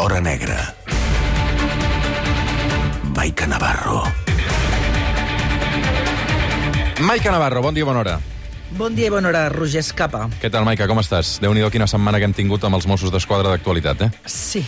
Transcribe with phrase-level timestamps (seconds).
[0.00, 0.56] l'hora negra.
[3.14, 4.02] Maica Navarro.
[7.00, 8.14] Maica Navarro, bon dia, bona hora.
[8.78, 10.22] Bon dia i bona hora, Roger Escapa.
[10.40, 11.34] Què tal, Maica, com estàs?
[11.42, 14.08] déu nhi quina setmana que hem tingut amb els Mossos d'Esquadra d'actualitat, eh?
[14.24, 14.62] Sí.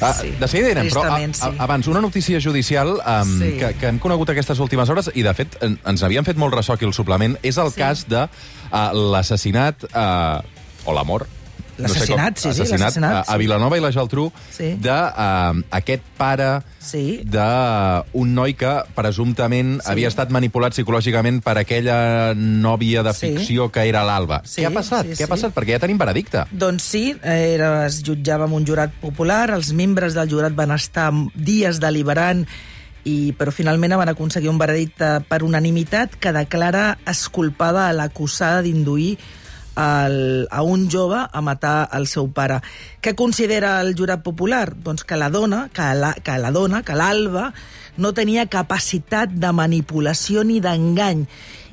[0.00, 0.30] Ah, sí.
[0.40, 1.60] De seguida direm, però a, Tristament, a, sí.
[1.66, 3.50] abans, una notícia judicial um, Sí.
[3.60, 6.56] que, que hem conegut aquestes últimes hores i, de fet, en, ens havien fet molt
[6.56, 7.82] ressò aquí el suplement, és el Sí.
[7.82, 10.40] cas de uh, l'assassinat uh,
[10.88, 11.28] o la mort
[11.82, 13.38] L'assassinat, sí, sí, assassinat, l'assassinat, a, a sí.
[13.38, 14.74] Vilanova i la Geltrú Sí.
[14.80, 17.20] d'aquest pare Sí.
[17.24, 19.90] d'un noi que presumptament Sí.
[19.90, 23.36] havia estat manipulat psicològicament per aquella nòvia de Sí.
[23.36, 24.42] ficció que era l'Alba.
[24.44, 25.06] Sí, Què ha passat?
[25.06, 25.30] sí, Què ha sí.
[25.30, 25.54] passat?
[25.54, 26.44] Perquè ja tenim veredicte.
[26.50, 31.12] Doncs sí, era, es jutjava amb un jurat popular, els membres del jurat van estar
[31.34, 32.46] dies deliberant
[33.04, 39.18] i, però finalment van aconseguir un veredicte per unanimitat que declara esculpada a l'acusada d'induir
[39.76, 42.60] el, a un jove a matar el seu pare.
[43.00, 44.68] Què considera el jurat popular?
[44.74, 47.50] Doncs que la dona, que la, que la dona, que l'Alba,
[48.00, 51.26] no tenia capacitat de manipulació ni d'engany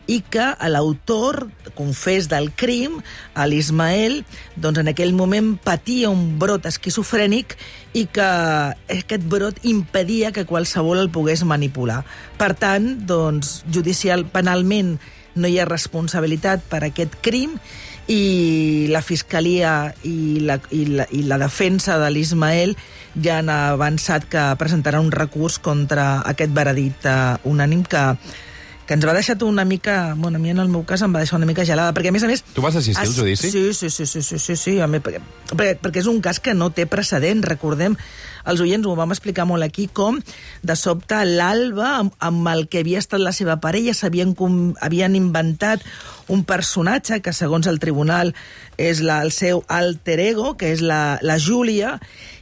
[0.08, 3.02] i que l'autor confés del crim,
[3.36, 4.22] l'Ismael,
[4.56, 7.58] doncs en aquell moment patia un brot esquizofrènic
[7.94, 8.30] i que
[8.98, 12.02] aquest brot impedia que qualsevol el pogués manipular.
[12.39, 14.95] Per tant, doncs, judicial, penalment,
[15.38, 17.58] no hi ha responsabilitat per aquest crim
[18.08, 22.76] i la Fiscalia i la, i la, i la defensa de l'Ismael
[23.20, 27.14] ja han avançat que presentarà un recurs contra aquest veredicte
[27.50, 28.04] unànim que,
[28.88, 30.16] que ens va deixar una mica...
[30.16, 32.16] Bueno, a mi en el meu cas em va deixar una mica gelada, perquè a
[32.16, 32.46] més a més...
[32.56, 33.52] Tu vas assistir al judici?
[33.52, 36.56] Sí, sí, sí, sí, sí, sí, sí a mi, perquè, perquè és un cas que
[36.56, 38.00] no té precedent, recordem,
[38.48, 40.20] els oients ho vam explicar molt aquí, com
[40.64, 44.36] de sobte l'Alba, amb, amb el que havia estat la seva parella, s'havien
[44.81, 45.84] havien inventat
[46.28, 48.34] un personatge que, segons el tribunal,
[48.78, 51.98] és la, el seu alter ego, que és la, la Júlia,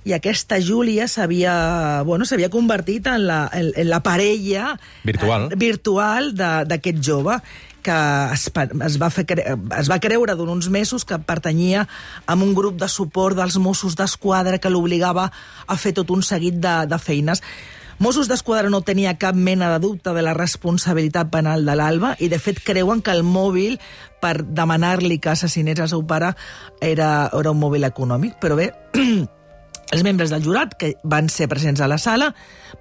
[0.05, 5.49] i aquesta Júlia s'havia bueno, convertit en la, en, en la parella Virtual.
[5.51, 7.39] eh, virtual d'aquest jove
[7.85, 7.99] que
[8.33, 11.85] es, es, va fer es va creure durant uns mesos que pertanyia
[12.25, 16.57] a un grup de suport dels Mossos d'Esquadra que l'obligava a fer tot un seguit
[16.61, 17.43] de, de feines.
[17.97, 22.27] Mossos d'Esquadra no tenia cap mena de dubte de la responsabilitat penal de l'Alba i,
[22.27, 23.77] de fet, creuen que el mòbil
[24.19, 26.33] per demanar-li que assassinés el seu pare
[26.81, 28.35] era, era un mòbil econòmic.
[28.43, 28.73] Però bé,
[29.95, 32.33] els membres del jurat, que van ser presents a la sala,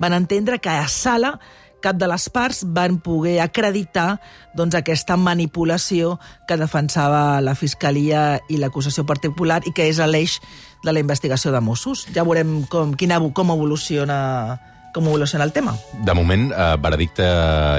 [0.03, 1.37] van entendre que a sala
[1.85, 4.19] cap de les parts van poder acreditar
[4.57, 6.17] doncs, aquesta manipulació
[6.49, 10.39] que defensava la Fiscalia i l'acusació particular i que és l'eix
[10.85, 12.07] de la investigació de Mossos.
[12.15, 14.61] Ja veurem com, quina, com evoluciona
[14.95, 15.73] com evoluciona el tema.
[16.07, 17.25] De moment, eh, veredicte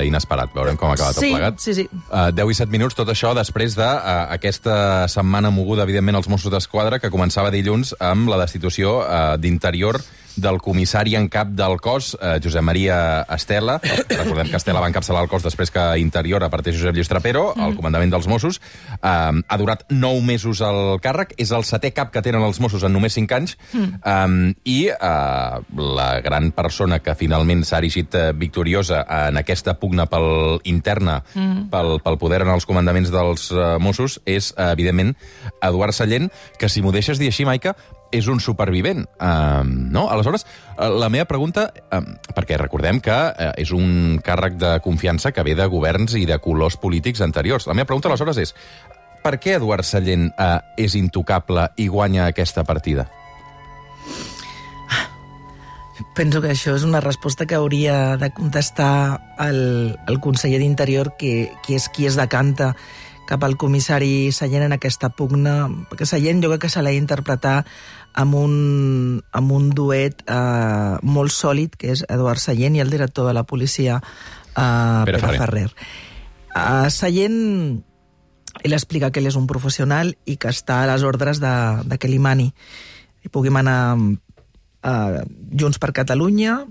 [0.04, 0.52] inesperat.
[0.54, 1.60] Veurem com acaba Sí, tot plegat.
[1.64, 1.86] sí, sí.
[2.12, 6.28] Uh, 10 i 7 minuts, tot això després d'aquesta uh, aquesta setmana moguda, evidentment, als
[6.28, 10.02] Mossos d'Esquadra, que començava dilluns amb la destitució uh, d'interior
[10.36, 13.80] del comissari en cap del cos, eh, Josep Maria Estela.
[13.82, 17.68] Recordem que Estela va encapçalar el cos després que Interior apartés Josep Lluís Trapero, mm.
[17.68, 18.60] el comandament dels Mossos.
[19.00, 19.08] Eh,
[19.48, 22.94] ha durat 9 mesos al càrrec, és el setè cap que tenen els Mossos en
[22.96, 24.02] només 5 anys, mm.
[24.04, 25.60] eh, i eh,
[26.00, 31.68] la gran persona que finalment s'ha erigit eh, victoriosa en aquesta pugna pel interna, mm.
[31.74, 35.16] pel, pel poder en els comandaments dels eh, Mossos, és, eh, evidentment,
[35.62, 37.76] Eduard Sallent, que, si m'ho deixes dir així, Maica,
[38.16, 39.04] és un supervivent.
[39.20, 40.08] Uh, no?
[40.12, 40.46] Aleshores,
[40.78, 42.02] uh, la meva pregunta, uh,
[42.36, 46.40] perquè recordem que uh, és un càrrec de confiança que ve de governs i de
[46.44, 47.68] colors polítics anteriors.
[47.68, 48.56] La meva pregunta, aleshores, és
[49.26, 53.08] per què Eduard Sallent uh, és intocable i guanya aquesta partida?
[56.16, 61.50] Penso que això és una resposta que hauria de contestar el, el conseller d'Interior, que,
[61.66, 62.74] qui, és, qui es decanta
[63.26, 67.58] cap al comissari Sallent en aquesta pugna, perquè Sallent jo crec que se l'ha d'interpretar
[68.16, 68.54] amb un,
[69.36, 73.44] amb un duet eh, molt sòlid, que és Eduard Sallent i el director de la
[73.44, 74.00] policia,
[74.56, 75.40] eh, Pere Pere, Ferrer.
[75.44, 75.70] Ferrer.
[76.56, 77.84] Uh, Sallent,
[78.64, 81.52] ell explica que ell és un professional i que està a les ordres de,
[81.84, 82.46] de que li mani
[83.26, 85.20] i puguem anar uh,
[85.52, 86.62] Junts per Catalunya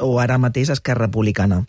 [0.00, 1.60] o ara mateix Esquerra Republicana.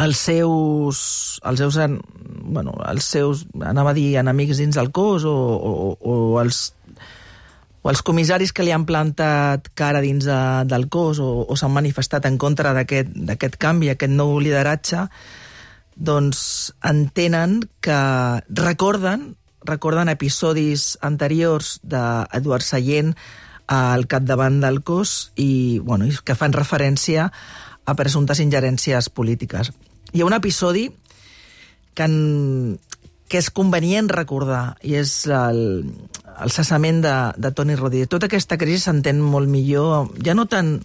[0.00, 1.00] Els seus,
[1.42, 1.98] els seus, en-
[2.46, 6.68] bueno, els seus, anava a dir, enemics dins del cos o, o, o els
[7.84, 11.74] o els comissaris que li han plantat cara dins de, del cos o, o s'han
[11.76, 15.04] manifestat en contra d'aquest canvi, aquest nou lideratge,
[15.94, 17.98] doncs entenen que
[18.48, 19.34] recorden
[19.64, 23.14] recorden episodis anteriors d'Eduard Sallent
[23.72, 27.30] al capdavant del cos i, bueno, que fan referència
[27.84, 29.72] a presumptes ingerències polítiques.
[30.12, 30.90] Hi ha un episodi
[31.96, 32.78] que, en,
[33.28, 35.60] que és convenient recordar, i és el,
[36.44, 38.10] el cessament de, de Toni Rodríguez.
[38.12, 40.78] Tota aquesta crisi s'entén molt millor, ja no tant...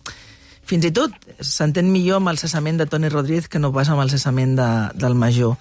[0.69, 4.03] Fins i tot s'entén millor amb el cessament de Toni Rodríguez que no pas amb
[4.03, 4.67] el cessament de,
[5.01, 5.55] del Major.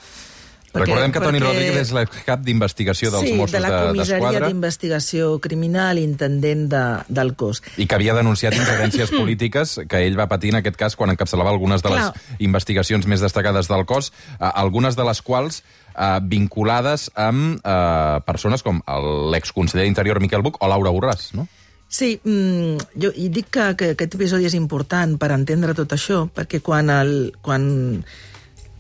[0.75, 5.31] Recordem que Toni Rodríguez és l'excap d'investigació dels sí, Mossos de la comissaria d'Esquadra d'investigació
[5.41, 7.63] criminal, intendent de, del cos.
[7.81, 11.51] i que havia denunciat ingerències polítiques que ell va patir en aquest cas quan encapçalava
[11.51, 12.37] algunes de les Clar.
[12.39, 15.63] investigacions més destacades del cos, eh, algunes de les quals
[15.97, 21.49] eh, vinculades amb eh, persones com el- l'exconseller d'Interior Miquel Buch o Laura Borràs, no?
[21.89, 26.27] Sí, mm, jo i dic que, que aquest episodi és important per entendre tot això,
[26.29, 28.05] perquè quan el, quan,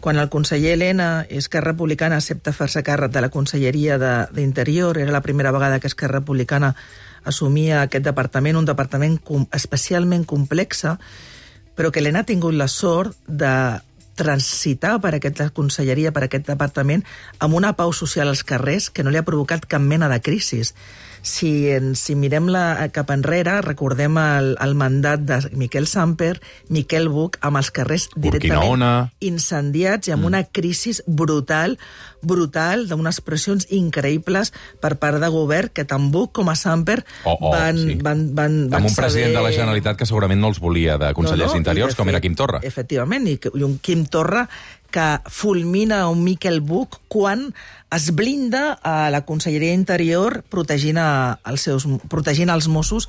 [0.00, 5.12] quan el conseller Helena i Esquerra Republicana accepta fer-se càrrec de la Conselleria d'Interior, era
[5.12, 6.74] la primera vegada que Esquerra Republicana
[7.24, 10.96] assumia aquest departament, un departament com, especialment complexa,
[11.74, 13.52] però que Helena ha tingut la sort de
[14.18, 17.04] transitar per aquesta conselleria, per aquest departament,
[17.38, 20.64] amb una pau social als carrers que no li ha provocat cap mena de crisi.
[21.22, 26.36] Si, en, si mirem la, cap enrere, recordem el, el mandat de Miquel Samper,
[26.68, 28.92] Miquel Buch, amb els carrers directament Urquinaona.
[29.20, 31.76] incendiats i amb una crisi brutal,
[32.22, 37.36] brutal, d'unes pressions increïbles per part de govern que tant Buch com a Samper Oh,
[37.40, 37.98] oh, van, sí.
[38.02, 39.36] van, van, van amb un president saber...
[39.36, 42.20] de la Generalitat que segurament no els volia de consellers i interiors, de com era
[42.24, 42.60] Quim Torra.
[42.64, 44.46] Efectivament, i, i un Quim Torra
[44.90, 47.52] que fulmina un Miquel Buch quan
[47.94, 53.08] es blinda a la Conselleria Interior protegint, a, els seus, protegint els Mossos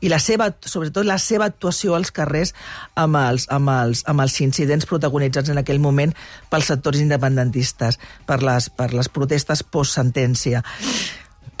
[0.00, 2.54] i la seva, sobretot la seva actuació als carrers
[2.98, 6.14] amb els, amb els, amb els incidents protagonitzats en aquell moment
[6.50, 10.64] pels sectors independentistes, per les, per les protestes post-sentència.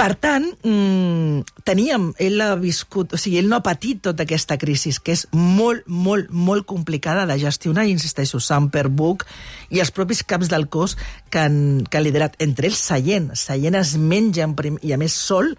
[0.00, 4.56] Per tant, mmm, teníem, ell ha viscut, o sigui, ell no ha patit tota aquesta
[4.56, 9.26] crisi, que és molt, molt, molt complicada de gestionar, i insisteixo, Samper, Buch
[9.68, 10.96] i els propis caps del cos
[11.28, 13.28] que han, que han liderat, entre ells Seient.
[13.36, 15.52] Seient es menja, en prim, i a més sol,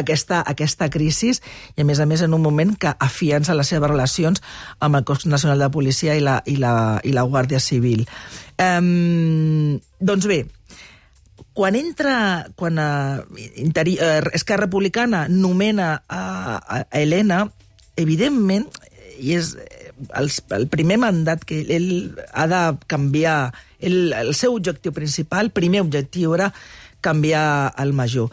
[0.00, 1.34] aquesta, aquesta crisi,
[1.76, 4.40] i a més a més en un moment que afiança les seves relacions
[4.80, 6.74] amb el cos nacional de policia i la, i la,
[7.04, 8.06] i la Guàrdia Civil.
[8.56, 10.44] Um, doncs bé,
[11.52, 13.20] quan entra, quan uh,
[13.60, 16.22] interi, uh, Esquerra Republicana nomena a,
[16.58, 17.44] a Helena,
[17.96, 18.68] evidentment,
[19.20, 24.56] i és eh, el, el primer mandat que ell ha de canviar, el, el seu
[24.56, 26.50] objectiu principal, primer objectiu era
[27.04, 28.32] canviar el major.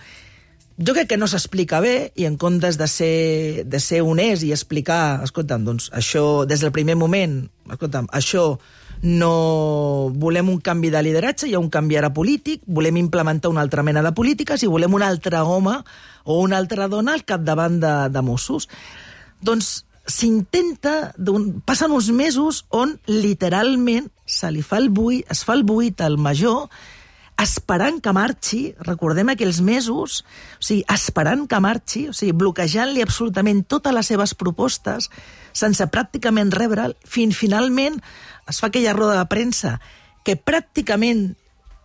[0.79, 4.53] Jo crec que no s'explica bé i en comptes de ser, de ser honest i
[4.55, 8.53] explicar, escolta'm, doncs això des del primer moment, escolta'm, això
[9.01, 13.61] no volem un canvi de lideratge, hi ha un canvi ara polític, volem implementar una
[13.61, 15.77] altra mena de polítiques i volem un altre home
[16.25, 18.67] o una altra dona al capdavant de, de Mossos.
[19.41, 25.53] Doncs s'intenta, d'un- passen uns mesos on literalment se li fa el buit, es fa
[25.55, 26.67] el buit al major,
[27.39, 30.23] esperant que marxi, recordem aquells mesos,
[30.59, 35.07] o sigui, esperant que marxi, o sigui, bloquejant-li absolutament totes les seves propostes,
[35.55, 38.01] sense pràcticament rebre'l, fins finalment
[38.49, 39.77] es fa aquella roda de premsa
[40.25, 41.33] que pràcticament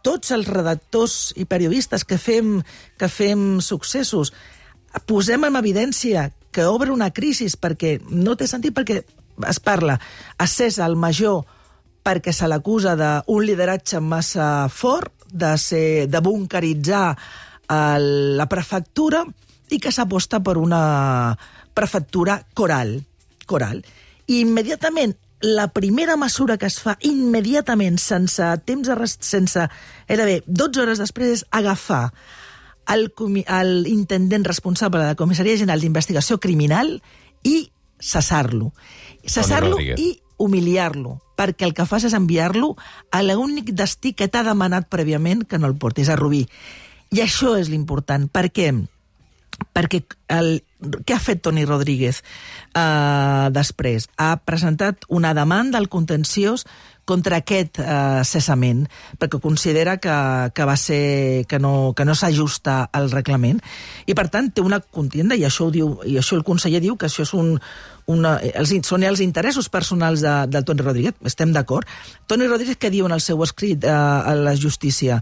[0.05, 2.59] tots els redactors i periodistes que fem,
[3.01, 4.35] que fem successos
[5.09, 9.01] posem en evidència que obre una crisi perquè no té sentit perquè
[9.49, 9.99] es parla,
[10.39, 11.43] es cessa el major
[12.05, 17.17] perquè se l'acusa d'un lideratge massa fort, de, ser, de bunkeritzar
[17.75, 19.25] el, la prefectura
[19.73, 21.35] i que s'aposta per una
[21.75, 23.01] prefectura coral.
[23.49, 23.81] coral.
[24.29, 29.67] I immediatament la primera mesura que es fa immediatament, sense temps de res, sense...
[30.09, 32.13] Gairebé 12 hores després, és agafar
[32.93, 36.99] el, comi- el intendent responsable de la Comissaria General d'Investigació Criminal
[37.45, 38.73] i cessar-lo.
[39.25, 42.75] Cessar-lo i humiliar-lo, perquè el que fas és enviar-lo
[43.15, 46.43] a l'únic destí que t'ha demanat prèviament que no el portis a Rubí.
[47.15, 48.27] I això és l'important.
[48.29, 48.73] Per què?
[49.75, 50.03] Perquè
[50.35, 50.63] el,
[51.07, 52.23] què ha fet Toni Rodríguez
[52.77, 54.09] uh, després?
[54.19, 56.67] Ha presentat una demanda al contenciós
[57.05, 58.87] contra aquest uh, cessament,
[59.21, 60.15] perquè considera que,
[60.57, 63.61] que va ser que no, que no s'ajusta al reglament
[64.09, 66.97] i per tant té una contienda i això ho diu i això el conseller diu
[66.97, 67.59] que això és un,
[68.09, 71.89] una, els, són els interessos personals de, de Toni Rodríguez, estem d'acord.
[72.27, 75.21] Toni Rodríguez què diu en el seu escrit uh, a la justícia?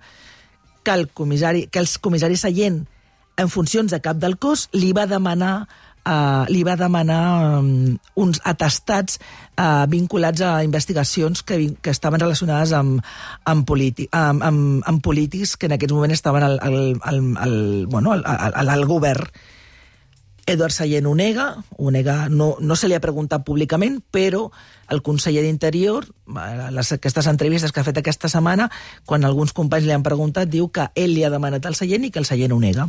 [0.82, 2.82] Que el comissari, que els comissaris Sallent
[3.36, 5.54] en funcions de cap del cos, li va demanar
[6.06, 7.22] uh, li va demanar
[7.60, 9.18] um, uns atestats
[9.56, 13.00] uh, vinculats a investigacions que, que estaven relacionades amb,
[13.44, 17.58] amb, politi amb, amb, amb polítics que en aquest moment estaven al, al, al, al,
[17.86, 19.28] bueno, al, al, al govern.
[20.46, 21.46] Eduard Sallent ho nega,
[21.78, 24.48] ho nega no, no se li ha preguntat públicament, però
[24.90, 28.68] el conseller d'Interior, a les, aquestes entrevistes que ha fet aquesta setmana,
[29.06, 32.10] quan alguns companys li han preguntat, diu que ell li ha demanat al Sallent i
[32.10, 32.88] que el Sallent ho nega.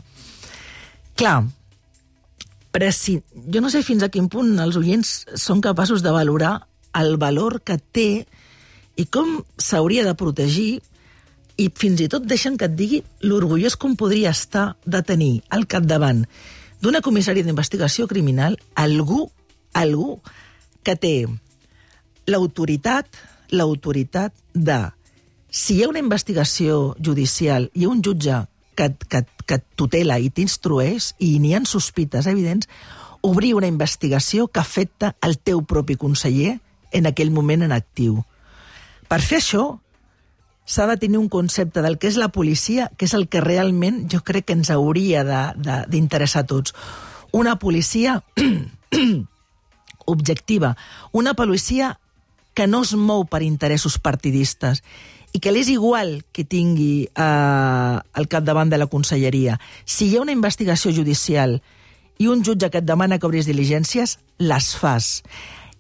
[1.19, 1.43] Clar,
[2.73, 3.19] però si,
[3.53, 6.55] jo no sé fins a quin punt els oients són capaços de valorar
[6.97, 8.25] el valor que té
[8.97, 10.81] i com s'hauria de protegir
[11.61, 15.67] i fins i tot deixen que et digui l'orgullós com podria estar de tenir al
[15.69, 16.25] capdavant
[16.83, 19.29] d'una comissària d'investigació criminal algú,
[19.71, 20.17] algú
[20.83, 21.15] que té
[22.27, 23.07] l'autoritat,
[23.55, 24.79] l'autoritat de
[25.53, 28.41] si hi ha una investigació judicial i un jutge
[28.75, 32.67] que, que, que et tutela i t'instrueix i n'hi ha sospites evidents,
[33.21, 36.57] obrir una investigació que afecta el teu propi conseller
[36.91, 38.23] en aquell moment en actiu.
[39.07, 39.63] Per fer això,
[40.65, 44.07] s'ha de tenir un concepte del que és la policia, que és el que realment
[44.11, 46.75] jo crec que ens hauria d'interessar a tots.
[47.31, 48.21] Una policia
[50.05, 50.75] objectiva,
[51.11, 51.97] una policia
[52.53, 54.83] que no es mou per interessos partidistes
[55.33, 59.57] i que l'és igual que tingui eh, al capdavant de la conselleria.
[59.85, 61.59] Si hi ha una investigació judicial
[62.21, 65.23] i un jutge que et demana que obris diligències, les fas.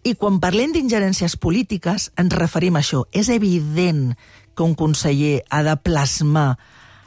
[0.03, 3.05] I quan parlem d'ingerències polítiques, ens referim a això.
[3.13, 4.17] És evident
[4.55, 6.57] que un conseller ha de plasmar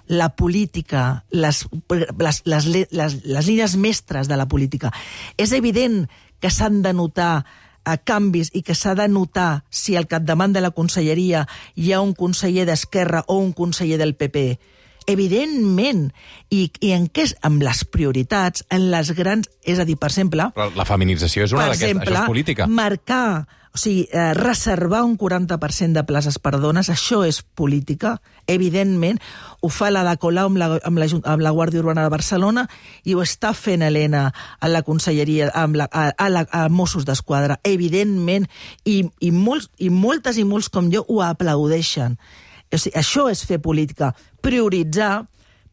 [0.06, 4.92] la política, les, les, les, les, les línies mestres de la política.
[5.36, 6.06] És evident
[6.40, 7.46] que s'han de notar
[7.86, 12.02] a canvis i que s'ha de notar si al capdavant de la conselleria hi ha
[12.02, 14.58] un conseller d'Esquerra o un conseller del PP.
[15.06, 16.10] Evidentment.
[16.50, 17.36] I, i en què és?
[17.46, 19.46] Amb les prioritats, en les grans...
[19.62, 20.48] És a dir, per exemple...
[20.74, 22.02] La feminització és una d'aquestes...
[22.02, 22.66] Això és política.
[22.66, 23.46] marcar
[23.76, 29.20] o sigui, eh, reservar un 40% de places per dones, això és política, evidentment.
[29.60, 32.64] Ho fa la de Colau amb la, amb la, amb la Guàrdia Urbana de Barcelona
[33.04, 37.04] i ho està fent Helena a la Conselleria, amb la, a, a, la, a Mossos
[37.04, 38.48] d'Esquadra, evidentment.
[38.88, 42.16] I, i, molts, I moltes i molts com jo ho aplaudeixen.
[42.72, 44.14] O sigui, això és fer política.
[44.40, 45.26] Prioritzar,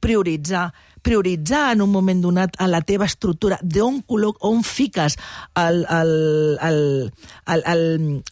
[0.04, 5.18] prioritzar, prioritzar en un moment donat a la teva estructura, d'on col·loc, on fiques
[5.60, 6.14] el, el,
[6.64, 6.80] el,
[7.46, 7.84] el, el,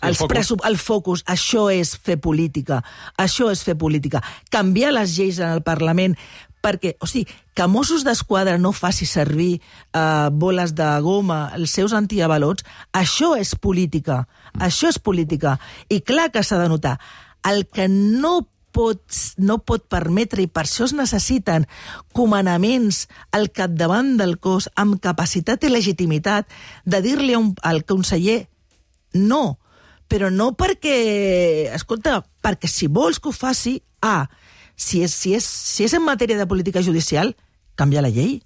[0.02, 0.54] el, focus.
[0.66, 1.26] El focus.
[1.30, 2.82] Això és fer política.
[3.20, 4.24] Això és fer política.
[4.50, 6.16] Canviar les lleis en el Parlament
[6.62, 7.26] perquè, o sigui,
[7.58, 12.64] que Mossos d'Esquadra no faci servir uh, boles de goma, els seus antiavalots,
[12.94, 14.24] això és política.
[14.62, 15.58] Això és política.
[15.90, 17.00] I clar que s'ha de notar.
[17.50, 19.02] El que no pot,
[19.38, 21.68] no pot permetre, i per això es necessiten
[22.16, 26.50] comanaments al capdavant del cos amb capacitat i legitimitat
[26.86, 28.46] de dir-li al conseller
[29.14, 29.60] no,
[30.12, 34.28] però no perquè, escolta, perquè si vols que ho faci, ah,
[34.76, 37.36] si és, si és, si és en matèria de política judicial,
[37.76, 38.42] canvia la llei.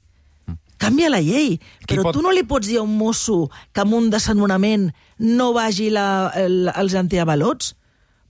[0.77, 1.55] Canvia la llei,
[1.87, 2.17] però pot...
[2.17, 4.89] tu no li pots dir a un mosso que amb un desenonament
[5.23, 7.71] no vagi la, el, els antiavalots,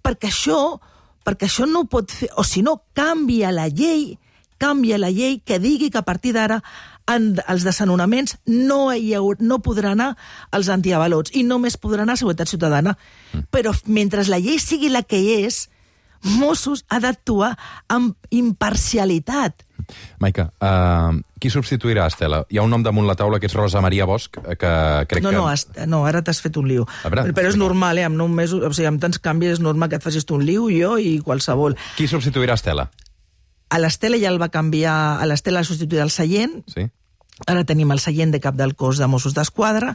[0.06, 0.78] perquè això
[1.26, 2.30] perquè això no pot fer...
[2.38, 4.16] O si no, canvia la llei,
[4.62, 6.62] canvia la llei que digui que a partir d'ara
[7.06, 10.16] els desenonaments no, hi ha, no podran anar
[10.56, 12.96] als antiavalots i només podran anar a Seguretat Ciutadana.
[13.34, 13.48] Mm.
[13.54, 15.68] Però mentre la llei sigui la que és,
[16.26, 17.54] Mossos ha d'actuar
[17.92, 19.64] amb imparcialitat.
[20.20, 22.42] Maica, uh, qui substituirà Estela?
[22.50, 24.72] Hi ha un nom damunt la taula que és Rosa Maria Bosch, que
[25.10, 25.38] crec no, que...
[25.38, 26.88] No, est no, ara t'has fet un liu.
[27.06, 28.08] Veure, però és normal, eh?
[28.10, 30.46] Amb, nou mesos, o sigui, amb tants canvis és normal que et facis tu un
[30.48, 31.78] liu, jo i qualsevol.
[32.00, 32.90] Qui substituirà Estela?
[33.70, 34.96] A l'Estela ja el va canviar...
[35.22, 36.62] A l'Estela ha substituït el seient.
[36.72, 36.88] Sí.
[37.46, 39.94] Ara tenim el seient de cap del cos de Mossos d'Esquadra.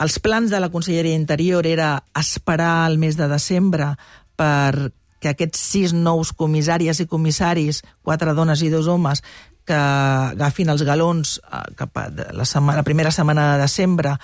[0.00, 3.94] Els plans de la Conselleria Interior era esperar el mes de desembre
[4.36, 9.22] per que aquests sis nous comissàries i comissaris, quatre dones i dos homes,
[9.66, 14.14] que agafin els galons eh, cap a la, setmana, la primera setmana de desembre,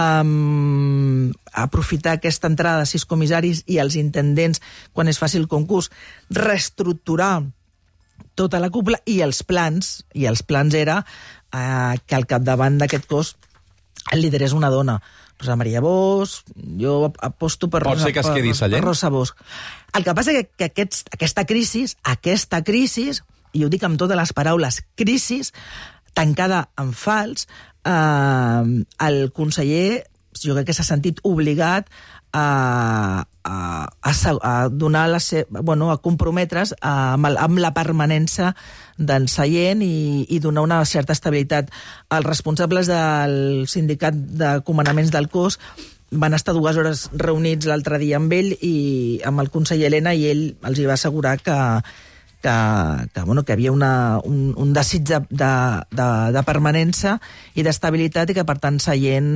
[0.00, 4.62] um, aprofitar aquesta entrada de sis comissaris i els intendents
[4.96, 5.90] quan es faci el concurs,
[6.32, 7.44] reestructurar
[8.36, 11.02] tota la cúpula i els plans, i els plans era
[11.52, 13.36] eh, que al capdavant d'aquest cos
[14.12, 15.00] el liderés una dona.
[15.40, 16.46] Rosa Maria Bosch,
[16.80, 19.36] jo aposto per, Pot Rosa, que es quedi per, per Rosa Bosch.
[19.96, 23.10] El que passa és que, que aquests, aquesta crisi, aquesta crisi,
[23.56, 25.42] i ho dic amb totes les paraules, crisi,
[26.16, 27.46] tancada en fals,
[27.84, 30.06] eh, el conseller
[30.44, 31.88] jo crec que s'ha sentit obligat
[32.36, 34.12] a, a, a,
[34.42, 38.52] a donar la se, bueno, a comprometre's amb, el, amb la permanència
[38.98, 41.70] d'en Seient i, i donar una certa estabilitat.
[42.10, 45.60] Els responsables del sindicat de comandaments del cos
[46.10, 50.28] van estar dues hores reunits l'altre dia amb ell i amb el conseller Helena i
[50.30, 51.56] ell els hi va assegurar que,
[52.46, 55.50] que, que, bueno, que havia una, un, un desig de, de,
[55.90, 57.16] de, de permanència
[57.58, 59.30] i d'estabilitat i que, per tant, seient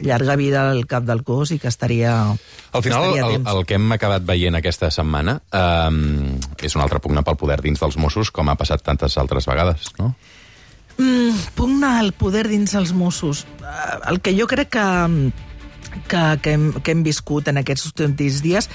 [0.00, 3.76] llarga vida al cap del cos i que estaria Al final, estaria el, el que
[3.76, 8.32] hem acabat veient aquesta setmana um, és una altra pugna pel poder dins dels Mossos,
[8.32, 10.14] com ha passat tantes altres vegades, no?
[10.96, 13.44] Mm, pugna el poder dins els Mossos.
[13.60, 14.88] Eh, El que jo crec que,
[16.08, 18.68] que, que, hem, que hem viscut en aquests últims dies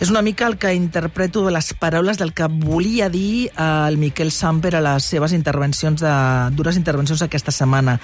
[0.00, 3.98] és una mica el que interpreto de les paraules del que volia dir eh, el
[3.98, 6.14] Miquel Samper a les seves intervencions, de,
[6.56, 7.98] dures intervencions aquesta setmana.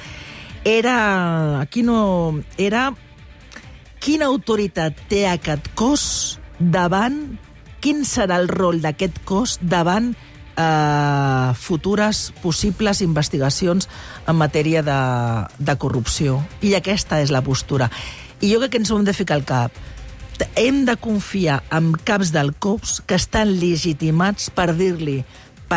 [0.65, 1.61] Era...
[1.61, 2.41] Aquí no...
[2.59, 2.91] Era...
[4.01, 7.39] Quina autoritat té aquest cos davant...
[7.81, 10.11] Quin serà el rol d'aquest cos davant
[10.61, 13.89] eh, futures possibles investigacions
[14.29, 14.99] en matèria de,
[15.59, 16.43] de corrupció.
[16.61, 17.91] I aquesta és la postura.
[18.41, 19.73] I jo crec que ens ho hem de ficar al cap.
[20.57, 25.21] Hem de confiar en caps del COPS que estan legitimats per dir-li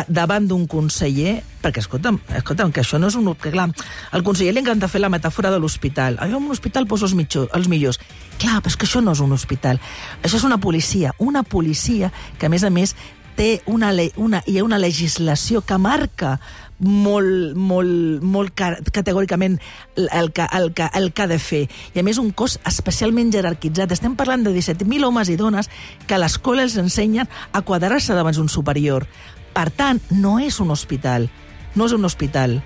[0.08, 3.30] davant d'un conseller, perquè, escolta'm, escolta'm, que això no és un...
[3.38, 3.68] Que, clar,
[4.10, 6.18] al conseller li encanta fer la metàfora de l'hospital.
[6.24, 8.00] En un hospital poso els, mitjos, els millors.
[8.42, 9.78] Clar, però és que això no és un hospital.
[10.22, 11.14] Això és una policia.
[11.22, 12.96] Una policia que, a més a més,
[13.38, 16.38] té una, una, hi ha una legislació que marca
[16.78, 19.58] molt, molt, molt ca- categòricament
[19.96, 21.62] el que, el, que, el que ha de fer.
[21.94, 23.92] I a més un cos especialment jerarquitzat.
[23.94, 25.70] Estem parlant de 17.000 homes i dones
[26.08, 29.06] que a l'escola els ensenyen a quadrar-se davant d'un superior.
[29.54, 31.30] Per tant, no és un hospital
[31.74, 32.60] no és un hospital.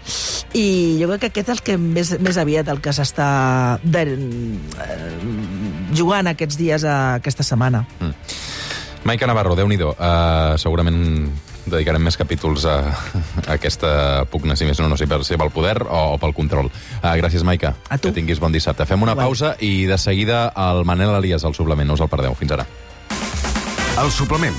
[0.52, 4.16] I jo crec que aquest és el que més, més aviat el que s'està eh,
[5.96, 7.86] jugant aquests dies, a, aquesta setmana.
[9.08, 11.00] Maica Navarro, déu nhi uh, segurament
[11.70, 12.76] dedicarem més capítols a,
[13.46, 16.34] a aquesta pugna, si més no, no sé per si pel poder o, o pel
[16.36, 16.70] control.
[17.02, 17.74] Uh, gràcies, Maica.
[17.88, 18.10] A tu.
[18.10, 18.86] Que tinguis bon dissabte.
[18.88, 19.26] Fem una Igual.
[19.30, 21.88] pausa i de seguida el Manel Elias al suplement.
[21.88, 22.34] No us el perdeu.
[22.38, 22.68] Fins ara.
[23.98, 24.56] El suplement,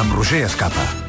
[0.00, 1.07] amb Roger Escapa.